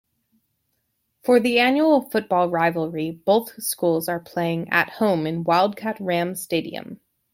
[1.21, 6.99] For the annual football rivalry, both schools are playing "at home" in Wildcat-Ram Stadium.